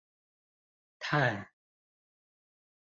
[0.99, 1.45] 嘆⋯⋯